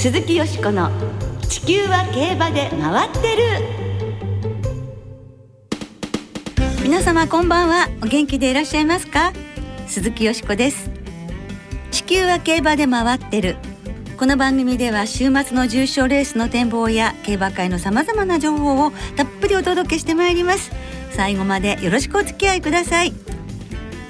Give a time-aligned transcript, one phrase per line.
[0.00, 0.90] 鈴木よしこの
[1.46, 3.42] 地球は競馬で回ってる。
[6.82, 7.86] 皆様こんばんは。
[8.02, 9.34] お元気でいらっしゃいますか？
[9.86, 10.90] 鈴木よしこです。
[11.90, 13.56] 地球は競馬で回ってる。
[14.16, 20.70] この番組では週末の重賞レースの展望や競馬界のさまざまな情報をたっぷりお届けしてまいります。
[21.10, 23.12] 最後までよろしくお付き合いください。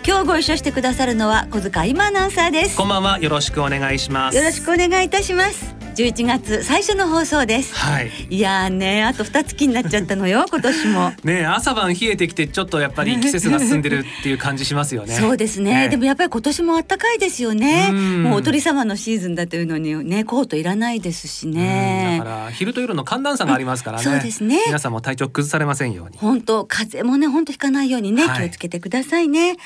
[0.06, 2.76] 今日ご一緒してくださるのは小塚今アナウンサーです。
[2.76, 3.18] こんばんは。
[3.18, 4.36] よろしくお願いします。
[4.36, 5.69] よろしくお願いいたします
[6.00, 7.74] 11月最初の放送です。
[7.74, 8.10] はい。
[8.30, 11.12] いやーねあと二月になっちゃったのよ 今年も。
[11.24, 15.12] ね朝晩冷えてきてちょっとやっぱり季節が進んでるっていう感じしますよね。
[15.20, 15.90] そうですね。
[15.90, 17.88] でもやっぱり今年も暖かいですよね。
[17.90, 18.22] うん。
[18.22, 21.52] もうお鳥様のシーズンだというのにねコートいらないですしうん。
[21.52, 24.60] ねだから昼と夜の寒暖差がありますからね、うんそうですね。
[24.66, 26.18] 皆さんも体調崩されませんように。
[26.18, 28.48] 本当風邪もね本当ひかないようにね、はい。
[28.48, 29.56] 気をつけてくださいね。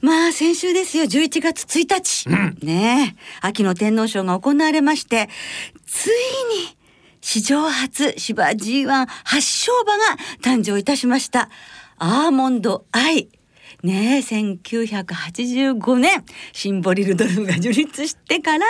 [0.00, 1.04] まあ先週ですよ。
[1.04, 2.58] 11月1日、うん。
[2.62, 3.14] ね。
[3.16, 5.28] え秋の天皇賞が行われまして
[5.86, 6.76] ついに
[7.20, 11.50] 史上初芝 G1 発勝馬が誕生いたしました。
[11.98, 13.28] アーモンドアイ。
[13.82, 16.24] ねえ1985年。
[16.52, 18.66] シンボリルドルフが樹立してから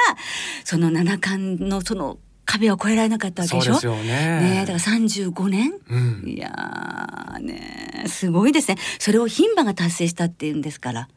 [0.64, 2.18] その七冠のその
[2.50, 3.74] 壁を越えられなかったわけでしょ？
[3.74, 4.40] そうですよね。
[4.40, 5.72] ねえだから35年？
[5.90, 6.24] うん。
[6.26, 8.78] いやーねすごいですね。
[8.98, 11.08] それを牝馬が達成したっていうんですから。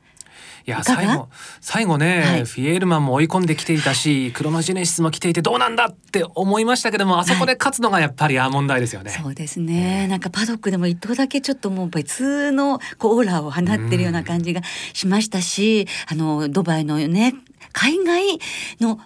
[0.68, 2.46] いや最後最後ね、はい。
[2.46, 10.08] フィエールマンも追い込んできていたしクロノジェネシスも来ていてどうなんだって思いましたけどもあそこで勝つのがやっぱりアーモンですよね、そうですね。
[10.08, 14.62] なんかパドックでも一頭だけちょっともう別のこうオーラを放ってるような感じが
[14.94, 17.34] しましたし、あのドバイのね
[17.74, 18.40] 海外
[18.80, 19.00] の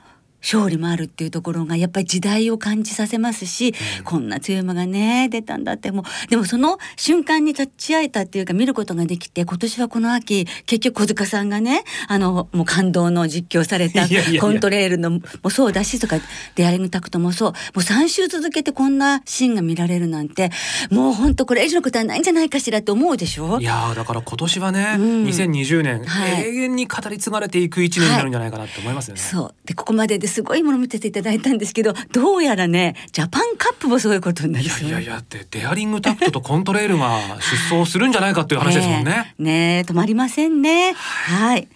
[0.45, 6.27] 勝利もあるっていうところがやっぱり時代を感じさせますし、こんな強い馬がね出たんだってもう。
[6.29, 14.05] でもその瞬間に立ち会えたっていうか見ることができて今年はこの秋結局小塚さんがねあのもう感動の実況された。
[14.39, 15.09] コントレールの
[15.41, 16.19] もそうだしとか
[16.53, 17.51] デアリングタクトもそう。
[17.51, 20.51] もう3週続けてこんなシーンが見られるなんて
[20.91, 23.59] もう本当これ以上のことはないんじゃないかしらと思うでしょ？
[23.59, 25.23] いやーだから今年はね、うん。
[25.25, 26.49] 2020年、はい。
[26.49, 29.21] 永遠に語り継がれていく一年になるんじゃないかなって思いますよね。
[29.21, 29.55] そう。
[29.65, 34.87] でここまでですごいもの見てていただいたんですけどどうやらねジャパンカップもすごいことになりそう。
[34.87, 39.35] いやいやいやってデアリングタクトとコントレールが出走するんじゃないかっていう話ですもんね。
[39.39, 40.93] え ねえ止まりませんね。
[40.93, 41.67] はい。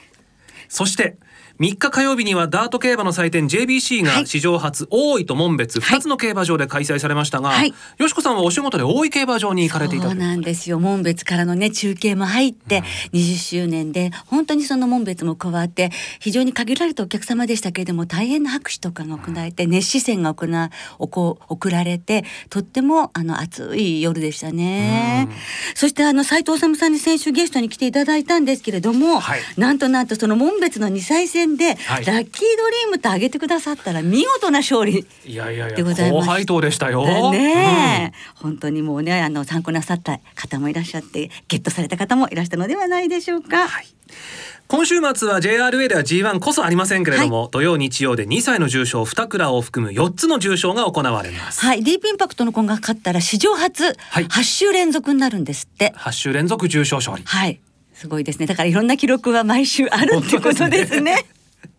[0.67, 1.17] そして
[1.59, 4.21] 3日火曜日にはダート競馬の祭典 JBC はい。
[4.21, 5.99] が史上初大井と門別はい。
[5.99, 7.73] 2つの競馬場で開催されましたが、はい。
[7.97, 10.79] よしこさんはお仕事で大井競馬場に行かれていたそうとなんですよ。
[10.79, 12.81] 門別からのね中継も入って
[13.11, 25.27] 20周年で本当にその門別も加わって非常に限られたお客様でしたけれども大変な拍手とかが行われて熱視線が行わおこ送られてとってもあの暑い夜でしたね。
[25.29, 25.35] うん。
[25.75, 29.41] そしてあの斉藤治さんに先週ゲストに来ていただいたんですけれども、はい。
[29.57, 37.05] なんとなんとその門別の2歳戦で、はいラッキードリームと挙げてくださったら見事な勝利いやいやいでやございます高配当でしたよ。
[37.05, 43.67] だね、本当にもうねあの参考なさった方もいらっしゃってゲットされた方もいらしたのではないでしょうか。
[43.67, 43.87] はい
[44.69, 51.65] 今週末は JRA では G1 こそありませんけれども、土曜日曜で2歳の重賞2蔵を含む4つの重賞が行われます。
[51.65, 55.91] はい、ディープインパクトの子が勝ったら史上初はい8週連続になるんですって。
[55.97, 57.23] 8週連続重賞勝利。
[57.23, 57.59] はい、
[57.95, 58.45] すごいですね。
[58.45, 61.25] だからいろんな記録は毎週あるってことですね。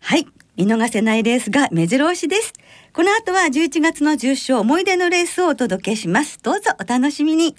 [0.01, 2.53] はい、見逃せないレースが目白押しです。
[2.91, 6.39] この後は11月の重賞思い出のレースをお届けします。
[6.41, 7.55] どうぞお楽しみに。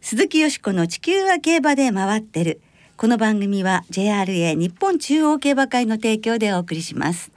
[0.00, 2.60] 鈴木よしこの地球は競馬で回ってる。
[2.96, 7.32] この番組は JRA 日本中央競馬会の提供でお送りします。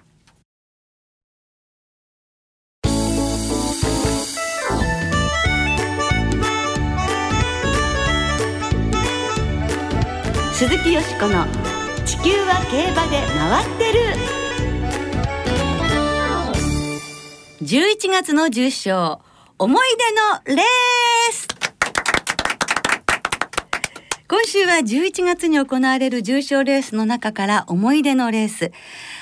[10.53, 11.45] 鈴木よしこの
[12.05, 13.99] 地球は競馬で回ってる。
[17.63, 19.21] 11月の重賞
[19.57, 19.87] 思い
[20.45, 20.65] 出のレー
[21.31, 21.47] ス。
[24.27, 28.71] 今週は11月に行われる重賞レースの中から思い出のレース。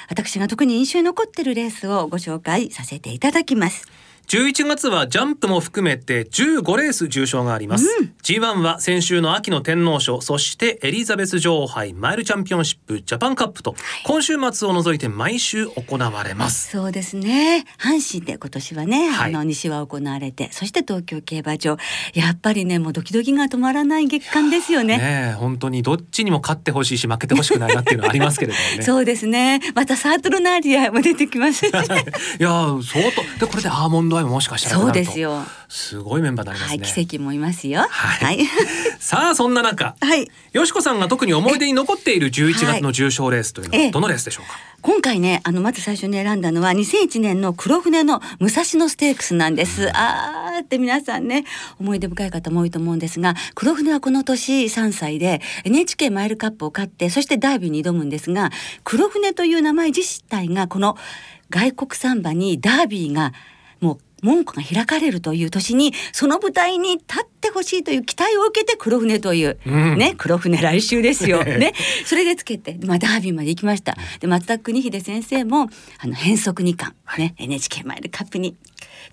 [0.09, 3.87] 私が特に印象に残っているレースをご紹介させていただきます。
[4.27, 7.87] 11月はジャンプも含めて15レース重賞があります、
[8.23, 13.75] G1 は先週の秋の天皇賞そしてエリザベス女王杯マイルチャンピオンシップジャパンカップと、
[14.05, 16.71] 今週末を除いて毎週行われます。
[16.71, 17.65] そうですね。
[17.77, 19.33] 阪神で今年はね、はい。
[19.33, 21.77] あの西は行われてそして東京競馬場。
[22.13, 24.97] やっぱりねもうドキドキが止まらない月間ですよね。
[24.97, 28.81] ねえ本当にどっちにも勝ってほしいし負けてほしくないなっていうのはありますけれどもね。
[28.85, 29.61] そうですね。
[29.75, 35.43] またサートルナーリアも出てきますし いやー相当でこれでアーモンドドアイももしかしたらそうですよ。
[35.67, 37.81] すごいメンバーになりますはい、ね、奇跡もいますよ。
[37.89, 38.37] はい。
[38.37, 38.47] はい。
[38.99, 40.29] さあそんな中はい。
[40.51, 43.85] よしこさんが特に思い出に残っている11月の重賞レースというのええ。
[43.87, 49.89] はどのレースでしょうか、今回ね、あの、まず最初に選んだのは、2001年の黒船の武蔵野ステークスなんです。
[49.97, 51.43] あーって皆さんね、
[51.79, 58.51] 思い出深い方も多いと思うんですが、黒船はこの年3歳で NHK マイルカップを勝って、そしてダービーに挑むんですが、
[58.83, 60.97] 黒船という名前自体が、この
[61.49, 63.33] 外国サンバにダービーが、
[63.83, 69.97] もう、門戸が開かれるという年にその舞台に立ってほしいという期待を受けて黒船という、うん。
[69.97, 71.43] ね黒船来週ですよ。
[71.45, 71.73] ね。
[72.05, 73.97] それでつけて、まあ、ダービーまで行きました。
[74.21, 75.69] で松田邦秀先生も
[75.99, 78.55] あの変則二冠、ね NHK マイルカップに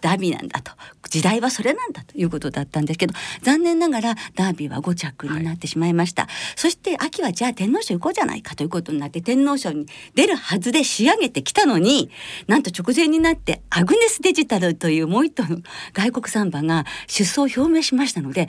[0.01, 0.73] ダービーなんだと。
[1.11, 12.11] 時代はそれなんだということだったんですけど残念ながらダービーは5着になってしまいました、そして秋はじゃあ天皇賞行こうじゃないかということになって天皇賞に出るはずで仕上げてきたのに
[12.47, 15.59] なんと直前になってアグネスデジタルというもう一頭の
[15.93, 18.49] 外国サンバが出走を表明しましたので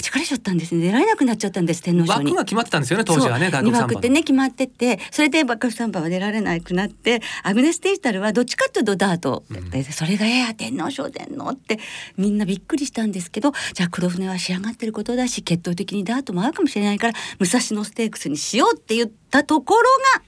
[0.00, 0.80] 弾かれちゃったんですね。
[0.86, 2.30] 出られなくなっちゃったんです天皇賞に。
[2.30, 9.42] 枠が決まってたんですよね当時はね外国枠ってね決まっててそれでバックサンバは出られなくなってアグネスデジタルはどっちかっていうとダート。
[9.70, 11.78] で、それが「えや天皇賞出んの?」って
[12.16, 19.82] みんなびっくりしたんですけどじゃあ黒船は仕上がってることだし決闘的にダートも合うかもしれないから武蔵野ステークスにしようって言ったところ
[20.16, 20.22] が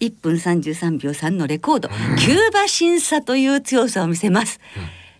[0.00, 4.60] 1分33秒3のレコード、キューバ審査という強さを見せます。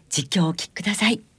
[0.09, 1.30] 実況をお聞きください。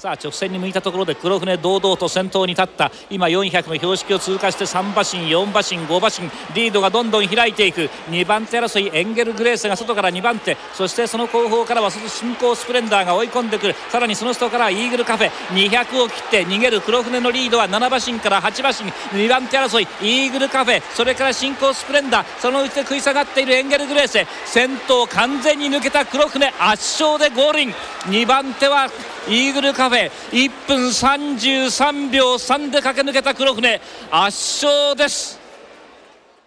[0.00, 2.90] さあ直線に向いたところで黒船堂々と先頭に立った。
[3.10, 6.54] 今400の標識を通過して3馬身4馬身5馬身。
[6.54, 7.90] リードがどんどん開いていく。
[8.08, 10.56] 2番手争いエンゲル・グレースが外から2番手。
[10.72, 13.74] そしてその後方からは新興スプレンダーが追い込んでくる。
[13.90, 15.30] さらにその下からイーグルカフェ。
[15.50, 18.90] 200を切って逃げる黒船のリードは7馬身から8馬身。
[19.22, 20.80] 2番手争いイーグルカフェ。
[20.94, 22.26] それから新興スプレンダー。
[22.40, 26.54] そのうちで食い下がっているエンゲル・グレース先頭完全に抜けた黒船。
[26.58, 27.74] 圧勝でゴールイン。
[28.06, 28.88] 2番手は
[29.28, 29.89] イーグルカフェ。
[29.98, 33.80] 1分33秒3で駆け抜けた黒船。
[34.10, 35.38] 圧勝です。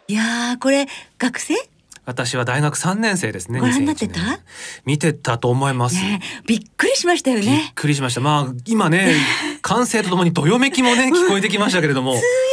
[0.07, 0.85] いやーこれ
[1.17, 1.55] 学生？
[2.05, 4.39] 私は大学3年生ですねご覧になってた？2001年。
[4.85, 7.71] 見てたと思います、ねびっくりしましたよびっね。
[7.75, 8.19] くりしました。
[8.21, 9.15] まあ今ね
[9.61, 12.15] 歓声とともにどよめきもね聞こえてきましたけれども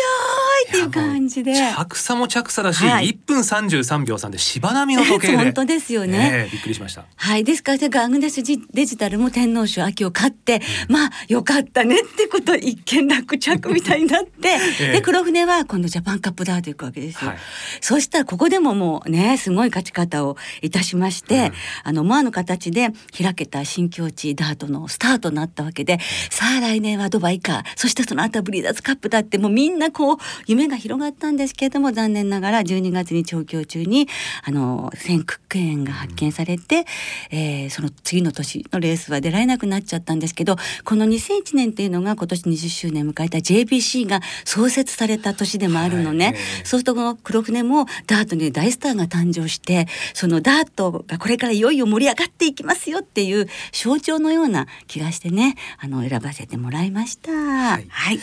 [0.70, 1.52] っていう感じで。
[1.55, 3.11] 着差も着差だし、はい。
[3.11, 5.37] 1分33秒3で芝並みの時計で。
[5.43, 6.31] 本当ですよね。
[6.32, 7.05] ええびっくりしました。
[7.17, 14.49] はい、ですから、アグネスデジタルも天皇賞秋を勝って、まあ、よかったねってこと、一見落着みたいになって、
[14.81, 14.93] ええ。
[14.93, 17.31] で、黒船は今度ジャパンカップダート行くわけですよ。
[17.31, 17.38] はい。
[17.81, 21.52] そうしたら、ここでももうね、すごい勝ち方をいたしまして、
[21.82, 25.99] あの、思わぬ形で開けた新境地ダートのスタートになったわけで、
[26.31, 29.81] さあ来年はドバイか、そしてその後はブリーダーズカップだって、もうみん。
[29.81, 34.08] なこう、夢が広がったんですけれども、残念ながら12月に調教中に、
[34.44, 36.84] あの、腺クック炎が発見されて、
[37.30, 46.26] えーその次の年のレースは出られなくなっちゃったんですけど、この2001年っていうのが今年20周年迎えた JBC が創設された年でもあるのね。
[46.26, 57.32] はいそうするとこの黒船もダートに大スターが誕生して、そのダートがこれからいよいよ盛り上がっていきますよっていう象徴のような気がしてね、あの選ばせてもらいました。
[57.32, 57.86] はい。
[57.88, 58.20] はい。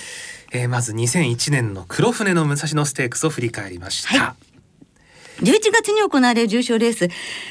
[0.52, 4.36] えーまず2001年の黒船の武蔵野ステークスを振り返りました、は
[5.42, 7.10] 11月に行われる重賞レース、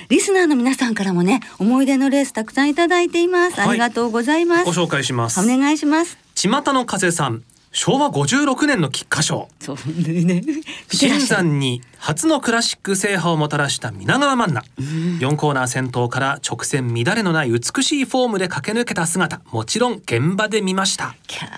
[0.08, 3.60] リスナーの皆さんからもね、思い出のレースたくさんいただいています。
[3.60, 4.64] はいありがとうございます。
[4.64, 6.19] ご紹介しますお願いします。
[6.34, 7.44] 巷の風さん
[7.76, 9.49] 昭和56年の菊花賞。
[9.61, 10.43] そうね。
[10.90, 19.43] 新山に初のクラシック制覇をもたらした皆川マンナ4コーナー先頭から直線乱れのない美しいフォームで駆け抜けた姿。
[19.53, 21.15] もちろん現場で見ました。
[21.27, 21.48] キャ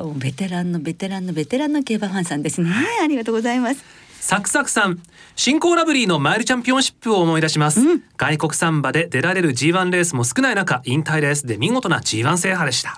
[0.00, 0.18] ー。
[0.18, 2.70] ベテランのベテランのベテランの競馬ファンさんですね。
[3.02, 3.84] ありがとうございます。
[4.20, 5.02] サクサクさん。
[5.36, 7.80] 新興ラブリーのマイルチャンピオンシップを思い出します、
[8.16, 12.96] 外国サンバで出られる G1 レースも少ない中引退レースで見事な G1 制覇でした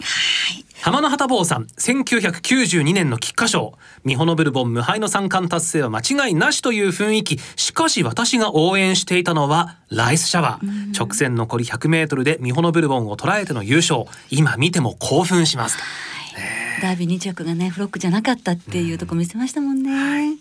[0.81, 3.79] 浜野畑坊さん1992年の菊花賞。
[4.05, 7.39] ミホノブルボン無敗の三冠達成は間違いなしという雰囲気。
[7.57, 14.05] しかし私が応援していたのはライスシャワー、直線残り 100m でミホノブルボンを捉えての優勝。
[14.31, 15.79] 今見ても興奮します。
[16.81, 20.37] ダービー2着がねフロックじゃなかったっていうとこ見せましたもんね。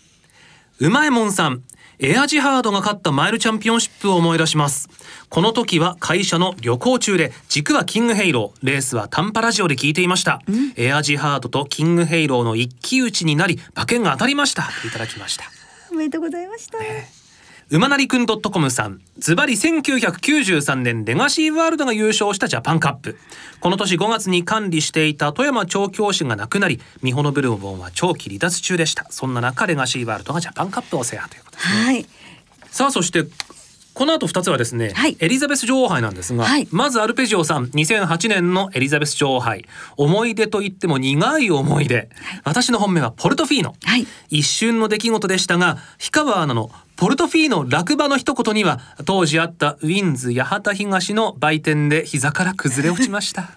[0.80, 1.64] うまいもんさん
[2.00, 4.88] エアジハードが勝ったマイルチャンピオンシップを思い出します。
[5.30, 10.42] この時は会社の旅行中で軸はキングヘイローレースは短波ラジオで聞いていました、
[10.76, 14.70] エアジハードとキングヘイローの一騎打ちになり馬券が当たりました。
[14.86, 15.46] いただきました。
[15.92, 16.78] おめでとうございました。
[17.70, 19.02] 馬なりくん .com さん。
[19.18, 23.18] ズバリ1993年レガシーワールドが優勝したジャパンカップ。
[23.60, 29.08] この年5月に管理していた富山調教師が亡くなりミホノブルボンは長期離脱中でした。
[29.10, 32.06] そんな中レガシーワールドがジャパンカップを制覇というはい。
[32.72, 33.26] さあそして
[33.98, 35.18] この後2つはですね、はい。
[35.20, 36.68] エリザベス女王杯なんですが、はい。
[36.70, 39.66] まずアルペジオさん2008年のエリザベス女王杯。
[39.98, 42.08] 思い出といっても苦い思い出、
[42.44, 44.06] 私の本命はポルトフィーノ、はい。
[44.30, 53.50] 一瞬の出来事でしたが氷川アナのポルトフィーノ落馬の一言には当時あったウィンズ八幡東の売店で膝から崩れ落ちました。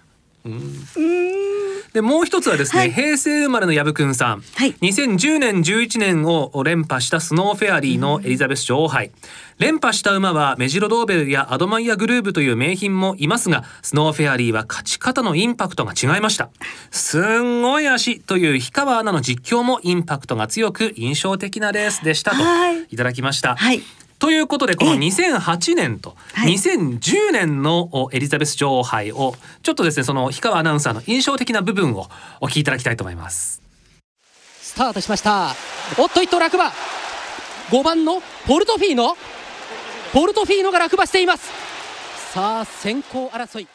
[1.92, 2.92] でもう一つはですね、はい。
[2.92, 4.75] 平成生まれの薮くんさん、はい。
[4.75, 9.11] 2010年11年を連覇したスノーフェアリーのエリザベス女王杯。
[9.59, 16.49] 連覇した馬はメジロドーベルやアドマイヤグルーブという名品もいますがスノーフェアリーは勝ち方のインパクトが違いました。
[16.90, 22.85] すんごい足という氷川アナの実況もインパクトが強く印象的なレースでしたとはい。
[22.85, 23.82] いただきました、はい
[24.21, 24.99] ということでこのええ。
[24.99, 26.53] 2008年とはい。
[26.53, 32.07] 2010年のおエリザベス女王杯をちょっとですねその氷川アナウンサーの印象的な部分を
[32.41, 33.62] お聞きいただきたいと思います。
[34.61, 35.57] スタートしました。
[35.99, 36.71] おっと一頭落馬。
[37.71, 39.17] 5番のポルトフィーノ。
[40.12, 41.50] ポルトフィーノが落馬しています。
[42.33, 43.67] さあ先行争い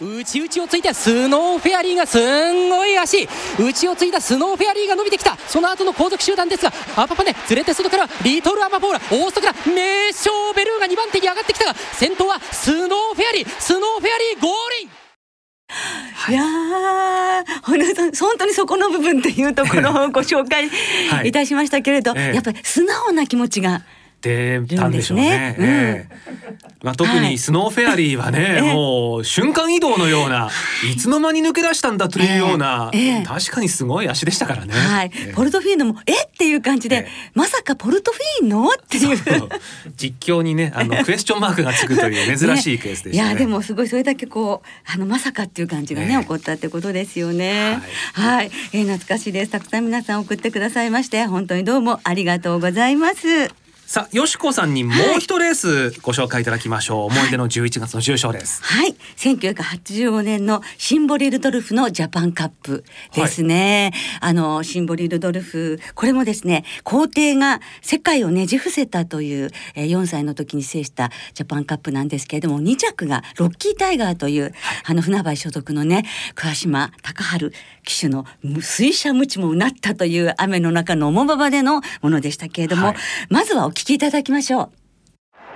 [0.00, 3.28] 内々をついてスノーフェアリーがすんごい足。
[3.58, 5.36] 内をついたスノーフェアリーが伸びてきた。
[5.48, 9.00] その後の後続集団ですがアパパネ連れて外からリトルアマポーラ。
[9.10, 13.48] 大外からメイショウベルーガ2番手に上がってきたが先頭はスノーフェアリー。
[13.60, 14.88] スノーフェアリーゴールイン。
[16.30, 20.68] いやー本当に本当にそこの部分というところをご紹介
[21.10, 21.28] はい。
[21.28, 22.34] いたしましたけれど、ええ。
[22.34, 23.82] やっぱり素直な気持ちが
[24.20, 25.30] 出たんでしょうね。
[25.30, 25.56] ね。
[25.58, 26.18] ええ。
[26.82, 28.74] まあ、特にスノーフェアリーはね、ええ。
[28.74, 30.50] もう瞬間移動のような
[30.92, 30.96] い。
[30.96, 33.00] つの間に抜け出したんだというような、ええ。
[33.00, 33.24] ええ。
[33.24, 34.72] 確かにすごい足でしたからね。
[34.72, 35.10] はい。
[35.14, 36.24] ええ、ポルトフィーノもえ？
[36.24, 37.08] っていう感じで、ええ。
[37.34, 38.70] まさかポルトフィーノ？
[38.70, 39.18] っていう。
[39.96, 43.28] 実況にねあの クエスチョンマークがつくという珍しいケースでしたね。
[43.28, 47.80] いやでもすごいそれだけこうあのまさかっていう感じがね、ね起こったってことですよね。
[48.14, 49.50] はい、えー懐かしいです。
[49.50, 53.67] たくさん皆さん送ってくださいまして本当にどうもありがとうございます。
[53.88, 57.06] さあよしこさんにもう一レースご紹介いただきましょう。
[57.06, 58.62] 思い出の11月の重賞です。
[58.62, 63.94] はい、1985年のシンボリルドルフのジャパンカップですね。
[64.20, 74.52] あのシンボリルドルフ、これもですね、皇帝が世界をねじ伏せたという、えー、4歳の時に制したジャパンカップなんですけれども、2着がロッキータイガーという、
[74.84, 76.04] あの船橋所属のね、
[76.34, 77.52] 桑島孝春
[77.86, 78.26] 騎手の
[78.60, 82.96] 水車ムチもうなったという雨の中の重馬場でのものでしたけれども、はい
[83.30, 84.77] まずはお聞きいただきましょう。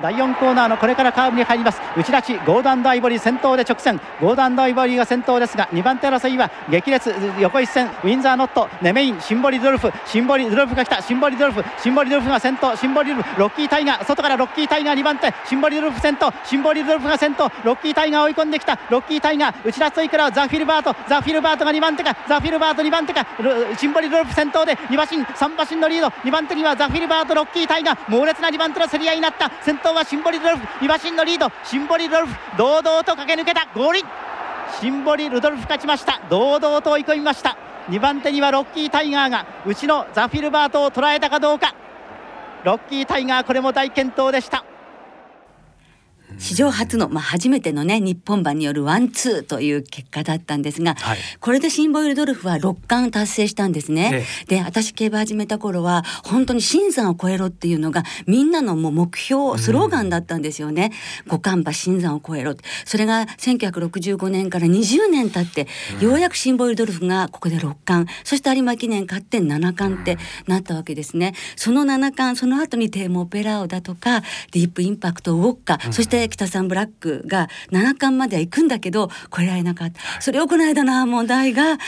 [0.03, 1.81] 第4コーナーのこれからカーブに入ります。
[1.97, 4.01] 内ラチゴールドアンドアイボリー先頭で直線。
[4.21, 7.87] ゴールドアンドアイボリーが先頭ですが2番手争いは激烈横一線。
[7.87, 9.93] ウィンザーノットネメインシンボリルドルフ。
[10.07, 11.01] シンボリルドルフが来た。
[11.01, 11.65] シンボリルドルフ。
[11.81, 12.77] シンボリルドルフが先頭。
[12.77, 14.05] シンボリルドルフロッキータイガー。
[14.05, 15.33] 外からロッキータイガー2番手。
[15.47, 16.33] シンボリルドルフ先頭。
[16.45, 17.51] シンボリルドルフが先頭。
[17.63, 18.79] ロッキータイガー追い込んできた。
[18.91, 19.69] ロッキータイガー。
[19.69, 20.97] 内ラチからザ・フィルバート。
[21.09, 22.17] ザ・フィルバートが2番手か。
[22.29, 23.25] ザ・フィルバート2番手か。
[23.79, 26.09] シンボリルドルフ先頭で2馬身3馬身のリード。
[26.09, 27.99] 2番手にはザ・フィルバートロッキータイガー。
[28.09, 29.51] 猛烈な2番手の競り合いになった。
[29.63, 31.49] 先頭はシンボリルドルフ2馬身のリード。
[31.65, 33.67] シンボリルドルフ堂々と駆け抜けた。
[33.75, 34.05] ゴールイン。
[34.81, 36.21] シンボリルドルフ勝ちました。
[36.31, 37.57] 堂々と追い込みました。
[37.89, 41.75] 2番手にはロッキータイガーがうちのザ・フィルバートを捉えたかどうか。
[42.65, 44.65] ロッキータイガーこれも大健闘でした。
[46.43, 51.19] 史上初の、まあ、初めてのね日本馬によるワンツーという結果だったんですが、はい。
[51.41, 54.27] これでシンボリルドルフは6冠達成したんですね。
[54.49, 60.93] えで私競馬始めた頃は本当にシンザンを超えろっていうのがみんなのもう目標スローガンだったんですよね。
[61.29, 65.69] 五冠馬新山を超えろそれが1965年から20年経って、
[66.05, 68.13] ようやくシンボイルドルフがここで6冠。
[68.25, 71.35] そして有馬記念勝って7冠ってなったわけですね。
[71.57, 74.21] その7冠その後にテーモオペラオだとか
[74.51, 80.01] ディープインパクトウォッカ、そして北サンブラックが7冠までは行くんだけど超えられなかった。
[80.21, 81.79] それをこの間の問題が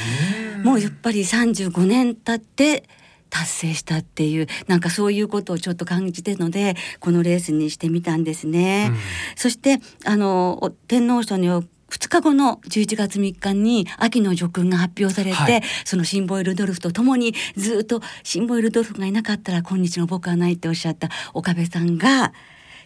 [0.63, 2.85] もうやっぱり35年経って
[3.31, 8.93] 達成したっていうなんかそういうことをちょっと感じてるのでこのレースにしてみたんですね。
[9.35, 15.63] そしてあのお天皇賞の2日後の11月3日に秋の叙勲が発表されて、はい。
[15.85, 22.33] そのシンボイルドルフと共にずっとシンボイルドルフがいなかったら今日の僕はないっておっしゃった岡部さんが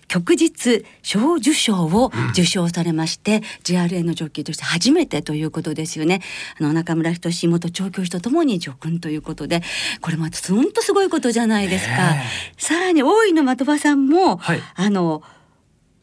[0.09, 6.23] 旭日小受賞を受賞されまして、JRA のジョッキーとして初めてということですよね。
[6.59, 9.62] あの中村仁元調教師とともに叙勲ということで
[10.00, 11.97] これまた本当すごいことじゃないですか。
[11.97, 12.25] ね
[12.57, 15.23] さらに大井の的場さんも、はいあの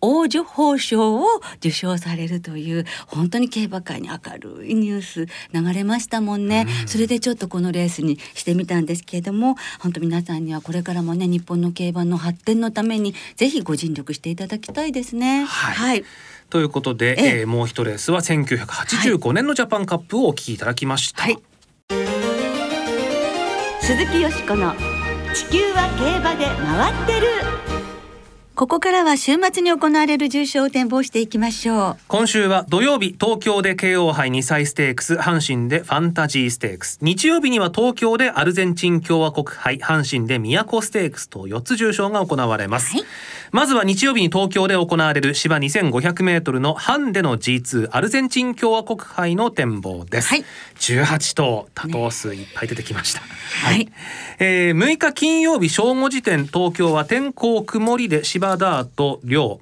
[0.05, 1.25] 王女褒章を
[1.57, 15.45] 受賞されるという本当に競馬界に明るいニュース流れましたもんね、それでちょっとこのレースにしてみたんですけれども本当皆さんにはこれからもね日本の競馬の発展のためにぜひご尽力していただきたいですね。
[15.45, 16.03] はい。
[16.49, 17.39] ということで、ええ。
[17.39, 21.23] えーもう一レースは1985年のジャパンカップをお聞きいただきました。
[21.23, 21.37] はい。
[23.81, 24.73] 鈴木よしこの
[25.33, 27.64] 地球は競馬で回ってる
[28.55, 31.97] ここからは週末に行われる重賞を展望していきましょう。
[32.07, 36.97] 今週は土曜日東京で慶応杯2歳ステークス阪神でファンタジーステークス。
[37.01, 43.05] 日曜日には東京でアルゼンチン共和国杯阪神で都ステークスと4つ重賞が行われます、はい。
[43.51, 50.45] まずは日曜日に東京で行われる芝 2500m のハンデの G2 アルゼンチン共和国杯の展望です、はい。
[50.79, 53.91] 18頭多頭数いっぱい出てきました、はい。
[54.39, 59.59] えー6日金曜日正午時点東京は天候曇りで芝ダート量、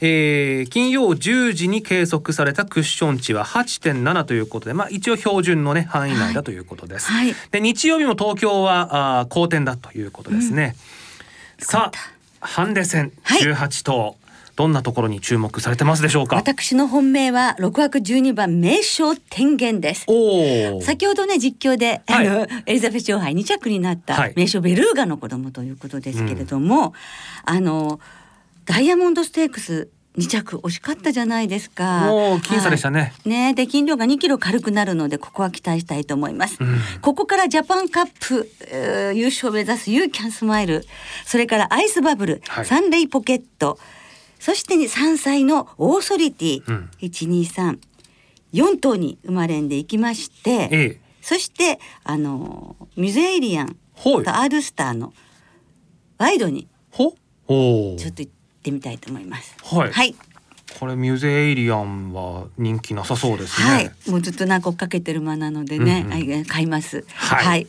[0.00, 7.10] えー金曜10時に計測されたクッション値は8.7ということで、まあ、一応標準の、ね、範囲内だということです。
[7.10, 7.34] はい。
[7.50, 10.76] で日曜日も東京はあー好天だということですね。
[11.58, 13.40] さあハンデ戦はい。
[13.40, 14.16] 18頭、
[14.56, 16.36] どんなところに注目されてますでしょうか？
[16.36, 20.06] 私の本命は6枠12番名称天元です。
[20.82, 22.28] 先ほどね実況で、はい。
[22.28, 24.34] あのエリザベス女王杯2着になっはい。
[24.34, 26.92] た名称ベルーガの子供ということですけれども、
[27.44, 28.00] あの
[28.66, 32.06] ダイヤモンドステークス2着惜しかったじゃないですか。
[32.06, 33.00] もう僅差でしたね。
[33.00, 33.28] はい。
[33.28, 36.56] ねで斤量が2キロ軽くなるのでここは期待したいと思います。
[36.58, 36.78] うん。
[37.02, 40.84] ここからジャパンカップ、えー優勝を目指すユーキャンスマイル
[41.26, 42.64] それからアイスバブル、はい。
[42.64, 43.78] サンレイポケット
[44.40, 46.90] そして3歳のオーソリティ、うん。
[47.00, 47.78] 123
[48.54, 51.00] 4頭に生まれんでいきまして、ええ。
[51.20, 55.12] そしてあのミュゼイリアンとアールスターの
[56.18, 58.35] ワイドにちょっと行って
[58.70, 59.54] みたいと思います。
[59.62, 59.92] はい。
[59.92, 60.14] はい、
[60.78, 63.70] これミューゼエイリアンは人気なさそうですね。
[63.70, 66.12] はい、もうずっとなんか追っかけてる馬なのでね、うんうん。
[66.12, 67.04] はい買います。
[67.14, 67.66] はい。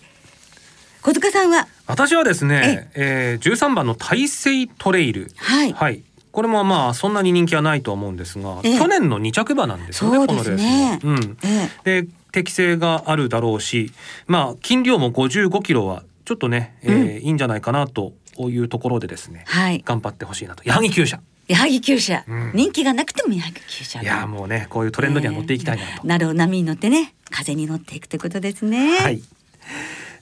[1.02, 1.68] 小塚さんは？
[1.86, 6.04] 私はですね、えー、13番の大西トレイル、はい。
[6.32, 8.78] これもまあそんなに人気はないとは思うんですが、ええ。
[8.78, 11.00] 去年の2着馬なんですよねそうですね。
[11.02, 11.32] このレースも。
[11.32, 13.92] うん、えで適性があるだろうし、
[14.28, 18.14] まあ斤量も55キロはちょっとね、えーいいんじゃないかなと
[18.50, 20.64] いうところでですね、はい頑張ってほしいなと。
[20.66, 21.20] 矢作厩舎。
[21.48, 26.08] 矢作厩舎、うん人気がなくても矢作厩舎いやもうねこういうトレンドには乗っていきたいなと。
[26.08, 28.98] なる波に乗ってね風に乗っていくということですね。
[29.00, 29.22] はい。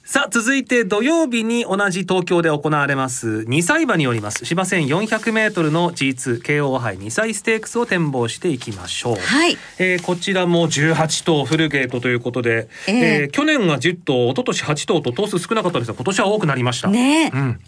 [0.08, 9.16] さあ続いて土曜日に同じ東京で行われます2歳馬によります芝線400メートルの G2 慶応杯2歳ステークスを展望していきましょう。
[9.16, 16.86] はいえーこちらも18頭フルゲートということで、えええー去年が10頭一昨年8頭と頭数少なかったですが今年は多くなりました。
[16.88, 17.60] ねえうん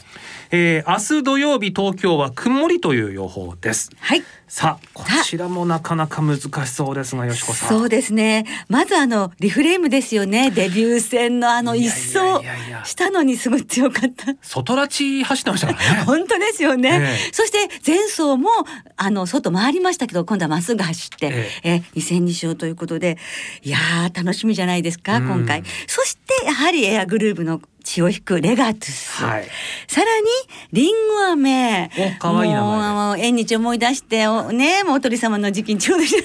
[0.51, 3.91] えー明日土曜日東京は曇りという予報です。
[3.99, 4.23] はい。
[4.47, 7.69] さあこちらもなかなか難しそうですがよしこさん。
[7.69, 8.47] そうですね。
[8.69, 10.51] まずあのリフレームですよね。
[10.57, 12.43] デビュー戦のあの一走
[12.85, 14.35] したのにすごい強かった。
[14.43, 16.03] 外拉致走ってましたからね。
[16.09, 17.33] 本当ですよね、ええ。
[17.33, 18.49] そして前走も
[18.97, 21.83] あの外回りましたけど今度はまっすぐ走って、ええ。
[21.95, 23.19] 2戦2勝ということで
[23.63, 25.29] いやー楽しみじゃないですかうん。
[25.29, 25.63] 今回。
[25.87, 29.48] そしてやはりエアグルーヴの血を引くレガトゥス、はい。
[29.87, 30.27] さらに
[30.72, 31.90] リンゴ飴。
[32.18, 32.94] お可愛い名前で。
[32.94, 36.18] もう縁日思い出しておねもうお鳥様の時期にちょうどじゃ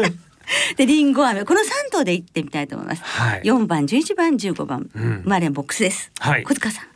[0.00, 0.12] ない
[0.76, 1.44] でリンゴ飴。
[1.44, 3.42] この3頭で行ってみたいと思います、はい。
[3.42, 5.22] 4番11番15番、うん。
[5.24, 6.42] マーレンボックスです、はい。
[6.42, 6.86] 小塚さん。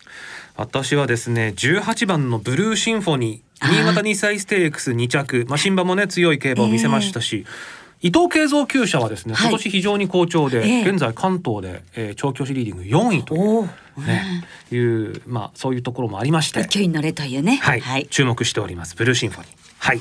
[0.56, 3.70] 私はですね18番のブルーシンフォニあー。
[3.70, 7.46] ー新潟2歳ステークス2着、まあ、新馬もね強い競馬を見せましたし、
[8.00, 9.48] 伊藤圭三厩舎はですねはい。
[9.48, 10.88] 今年非常に好調で、ええ。
[10.88, 13.70] 現在関東で、えー、調教師リーディング4位という,、
[14.06, 17.56] ねいうまあそういうところもありまして、勢いに乗れというね。
[17.56, 17.80] はい。
[17.80, 18.96] はい、注目しております。
[18.96, 19.50] ブルーシンフォニー。
[19.78, 20.00] はい。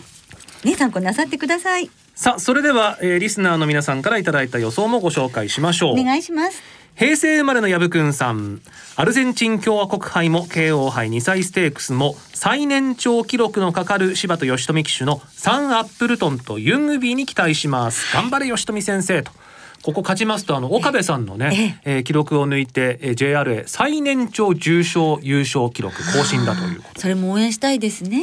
[0.64, 1.90] ね参考になさってください。
[2.16, 6.00] さあそれでは、えーリスナーの皆さんからいただいた予想もご紹介しましょう。
[6.00, 6.64] お願いします。
[6.96, 8.60] 平成生まれの矢部くんさん。
[8.96, 18.12] アルゼンチン共和国杯も慶応杯2歳ステークスも最年長記録のかかる柴田義富騎手のサンアップルトンとユングビーに期待します。
[18.16, 19.32] 頑張れ義富先生と
[19.84, 28.22] ここ勝ちますとあの岡部さんのね、えー記録を抜いて、えー JRA 最年長重賞優勝記録更新だということそれも応援したいですね、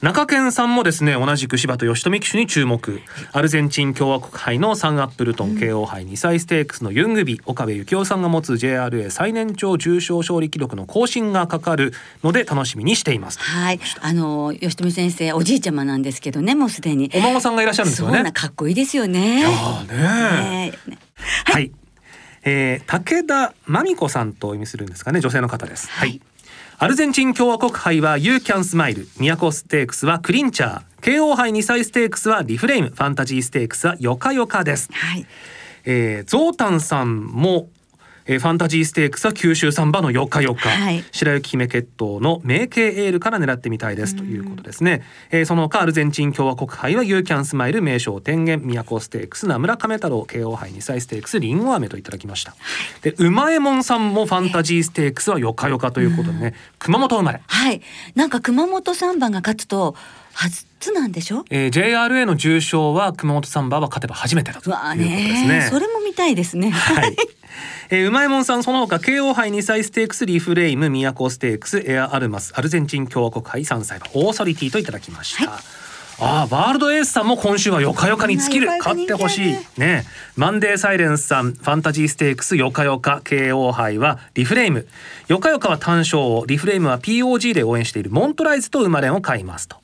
[0.00, 3.00] 中堅さんもですね同じく柴田義富騎手に注目。
[3.32, 13.40] アルゼンチン共和国杯のサンアップルトン、慶応杯2歳ステークスのユングビ岡部幸雄さんが持つ JRA 最年長重賞勝利記録の更新がかかるので楽しみにしています。
[13.40, 13.80] はい。
[14.00, 17.10] あの吉富先生おじいちゃまなんですけどねもうすでに。
[17.14, 18.14] お孫さんがいらっしゃるんですよね。
[18.14, 19.44] そうなかっこいいですよね。
[19.46, 20.98] ああねね
[21.44, 21.72] はい、
[22.44, 25.90] えー、武田真美子さんとお読みするんですかね女性の方です。
[25.90, 26.20] はい、
[26.80, 30.82] アルゼンチン共和国杯はユーキャンスマイルみやこステークスはクリンチャー。
[31.00, 32.90] 京王杯2歳ステークスはリフレーム。
[32.90, 34.88] ファンタジーステークスはヨカヨカです。
[34.92, 35.26] はい。
[35.86, 37.68] えー、ゾウタンさんも、
[38.28, 41.02] えーファンタジーステークスは九州産馬のヨカヨカ、はい。
[41.10, 44.14] 白雪姫決闘の名系エールから狙ってみたいです。
[44.14, 52.54] ということですね、えーその他アルゼンチン共和国杯はユーキャンスマイルメイショウテンゲンみやこステークスナムラカメタロウ京王杯2歳ステークスリンゴアメといただきました。
[53.02, 57.40] でうまえもんさんもファンタジーステークスは4日4日ということでね、熊本生まれ。
[57.46, 57.80] はい。
[58.14, 59.94] なんか熊本産馬が勝つと
[60.34, 61.44] 初なんでしょ？
[61.50, 65.48] えー JRA の重賞は熊本産馬は勝てば初めてだということですね。
[65.48, 65.66] ね。
[65.70, 66.70] それも見たいですね。
[66.70, 67.16] はい。
[67.90, 75.52] えー、うまいもんさんその他京王杯2歳ステークスリフレームみやこステークスエアアルマスアルゼンチン共和国杯3歳馬オーソリティといただきました。
[75.52, 75.60] あ
[76.20, 79.56] あワールドエースさんも今週はヨカヨカに尽きるうん勝ってほしい。
[79.78, 80.04] ね。
[80.34, 84.88] マンデーサイレンスさんファンタジーステークスヨカヨカ京王杯はリフレーム。
[85.28, 89.76] ヨカヨカは単勝をリフレームは POG で応援しているモントライズと生まれんを買いますと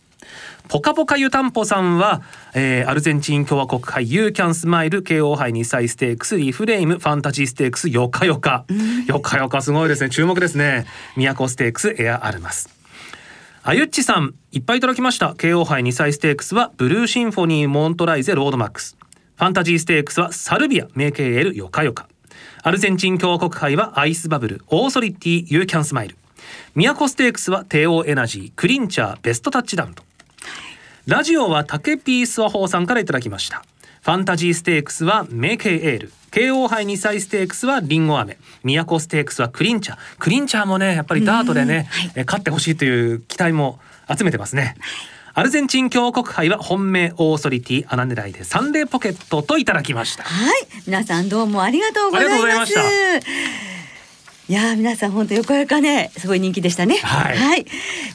[0.69, 2.23] ポカポカ湯たんぽさんは、
[2.55, 8.65] えーアルゼンチン共和国杯ユーキャンスマイル KO 杯2歳ステークスリフレームファンタジーステークスヨカヨカ、
[9.07, 10.11] ヨカヨカすごいですね。
[10.11, 10.87] 注目ですね。
[11.17, 12.71] みやこステークスエアアルマス。
[13.63, 15.33] あゆっちさんいっぱいいただきました。
[15.33, 18.97] KO 杯2歳ステークスはブルーシンフォニーモントライゼロードマックス。
[19.37, 22.09] ファンタジーステークスはサルビアメイケイエールヨカヨカ。
[22.63, 26.17] アルゼンチン共和国杯はアイスバブルオーソリティユーキャンスマイル。
[26.75, 30.03] みやこステークスはテーオーエナジークリンチャーベストタッチダウンと
[31.07, 33.63] ラジオはタケピースワホーさんからいただきました。
[34.03, 36.13] ファンタジーステークスはメイケイエール。
[36.31, 38.39] KO 杯2歳ステークスはリンゴアメ。
[38.63, 39.99] みやこステークスはクリンチャー。
[40.19, 44.77] クリンチャーもね、やっぱりダートでね、え勝ってほしいという期待も集めてますね。
[45.35, 50.23] アルゼンチン共和国杯は本命オーソリティ穴狙いでサンデーポケットといただきました。
[50.23, 52.43] はい、皆さんどうもありがとうございます。
[52.45, 53.74] ありがとうございました
[54.47, 56.97] いやー皆さん本当横やかねすごい人気でしたね。
[56.97, 57.65] はい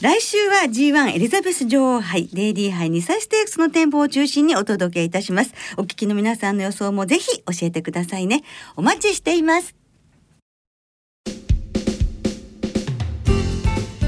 [0.01, 5.53] 来週は G1 エリザベス女王杯レディー杯2歳ステークスの展望を中心にお届けいたします。
[5.77, 8.43] お聞きの皆さんの予想もぜひ教えてくださいね。
[8.75, 9.75] お待ちしています。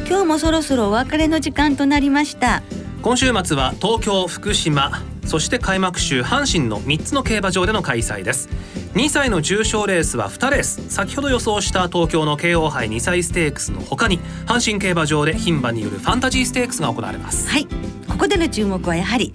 [0.07, 2.61] 今日もそろそろお別れの時間となりました。
[3.01, 8.49] 今週末は東京福島そして開幕週阪神の3つの競馬場での開催です。
[8.95, 10.89] 2歳の重賞レースは2レース。
[10.89, 17.49] 先ほど予想した東京の慶応杯2歳ステークスの他に阪神競馬場で牝馬によるファンタジーステークスが行われます。
[17.49, 17.65] はい、
[18.07, 19.31] ここでの注目はやはり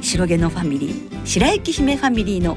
[0.00, 2.56] 白毛のファミリー白雪姫ファミリーの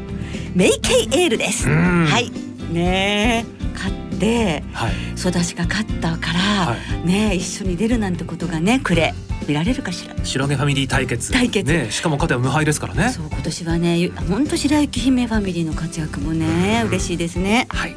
[0.54, 1.70] メイケイエールです。
[1.70, 2.06] うん。
[2.06, 2.32] はい、
[2.72, 4.94] ねえ、勝ってはい。
[5.18, 6.76] 育ちが勝ったから、は
[7.06, 9.14] ねえ一緒に出るなんてことがね、くれ
[9.48, 10.16] 見られるかしら？
[10.24, 11.32] 白毛ファミリー対決。
[11.32, 11.72] 対決。
[11.72, 13.10] ねしかも勝てば無敗ですからね。
[13.10, 17.68] そう今年はね、本当白雪姫ファミリーの活躍もね、嬉しいですね。
[17.70, 17.96] はい。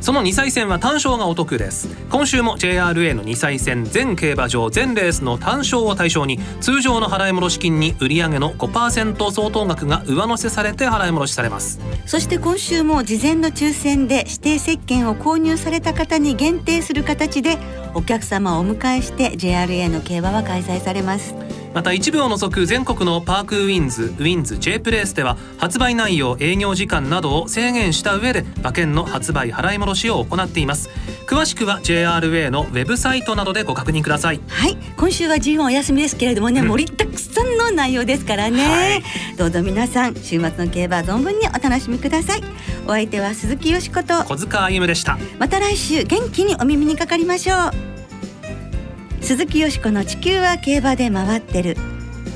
[0.00, 1.86] その2歳戦は単勝がお得です。
[2.08, 11.80] 今週も JRA の2歳戦全競馬場全レースの単勝を対象に通常の払い戻し金に売上の5%相当額が上乗せされて払い戻しされます。
[12.06, 17.58] そして今週も事前の抽選で指定石券を購入された方に限定する形で
[17.94, 21.34] お客様をお迎えして JRA の競馬は開催されます。
[21.72, 30.90] また一部を除く全国のパークウィンズウィンズ J プレイスでは発売内容営業時間などを制限した上で馬券の発売払い戻しを行っています。
[31.26, 34.40] 詳しくは JRA のウェブサイトなどでご確認ください。
[34.48, 34.76] はい。
[34.96, 39.02] 今週は G1 お休みですけれどもね、盛りだくさんの内容ですからね、はい。
[39.36, 42.42] どうぞ皆さん週末の競馬存分にお楽しみください
[42.90, 44.24] お相手は鈴木よしこと。
[44.24, 45.16] 小塚歩でした。
[45.38, 49.24] また来週元気にお耳にかかりましょう。
[49.24, 51.76] 鈴木よしこの地球は競馬で回ってる。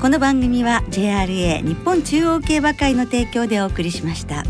[0.01, 4.45] この番組は JRA 日本中央競馬会の提供でお送りしました。